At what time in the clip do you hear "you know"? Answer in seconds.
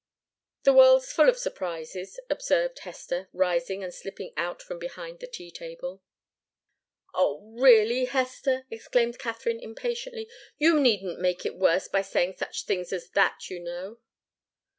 13.51-13.99